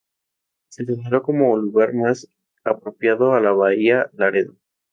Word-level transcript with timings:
Se 0.69 0.83
señaló 0.83 1.21
como 1.21 1.55
lugar 1.57 1.93
más 1.93 2.27
apropiado 2.63 3.35
a 3.35 3.39
la 3.39 3.51
bahía 3.51 4.09
Laredo. 4.13 4.55